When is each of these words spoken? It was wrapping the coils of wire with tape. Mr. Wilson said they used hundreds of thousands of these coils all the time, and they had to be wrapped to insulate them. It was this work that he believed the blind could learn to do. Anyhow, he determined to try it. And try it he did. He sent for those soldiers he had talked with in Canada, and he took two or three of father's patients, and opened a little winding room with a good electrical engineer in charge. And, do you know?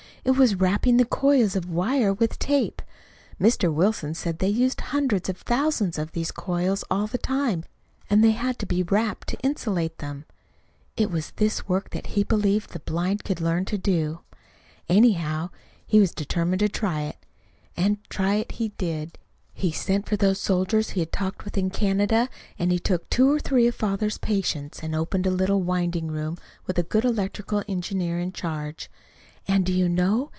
It 0.23 0.37
was 0.37 0.53
wrapping 0.53 0.97
the 0.97 1.05
coils 1.05 1.55
of 1.55 1.67
wire 1.67 2.13
with 2.13 2.37
tape. 2.37 2.83
Mr. 3.39 3.73
Wilson 3.73 4.13
said 4.13 4.37
they 4.37 4.49
used 4.49 4.79
hundreds 4.79 5.29
of 5.29 5.37
thousands 5.39 5.97
of 5.97 6.11
these 6.11 6.29
coils 6.31 6.83
all 6.91 7.07
the 7.07 7.17
time, 7.17 7.63
and 8.07 8.23
they 8.23 8.29
had 8.33 8.59
to 8.59 8.67
be 8.67 8.83
wrapped 8.83 9.29
to 9.29 9.39
insulate 9.39 9.97
them. 9.97 10.25
It 10.95 11.09
was 11.09 11.31
this 11.37 11.67
work 11.67 11.89
that 11.89 12.05
he 12.13 12.23
believed 12.23 12.69
the 12.73 12.81
blind 12.81 13.23
could 13.23 13.41
learn 13.41 13.65
to 13.65 13.79
do. 13.79 14.19
Anyhow, 14.87 15.49
he 15.87 15.97
determined 16.05 16.59
to 16.59 16.69
try 16.69 17.01
it. 17.01 17.17
And 17.75 17.97
try 18.07 18.35
it 18.35 18.51
he 18.51 18.69
did. 18.77 19.17
He 19.55 19.71
sent 19.71 20.07
for 20.07 20.17
those 20.17 20.39
soldiers 20.39 20.91
he 20.91 20.99
had 20.99 21.11
talked 21.11 21.45
with 21.45 21.57
in 21.57 21.71
Canada, 21.71 22.29
and 22.59 22.71
he 22.71 22.77
took 22.77 23.09
two 23.09 23.31
or 23.31 23.39
three 23.39 23.65
of 23.65 23.73
father's 23.73 24.19
patients, 24.19 24.83
and 24.83 24.95
opened 24.95 25.25
a 25.25 25.31
little 25.31 25.63
winding 25.63 26.09
room 26.11 26.37
with 26.67 26.77
a 26.77 26.83
good 26.83 27.05
electrical 27.05 27.63
engineer 27.67 28.19
in 28.19 28.31
charge. 28.33 28.87
And, 29.47 29.65
do 29.65 29.73
you 29.73 29.89
know? 29.89 30.29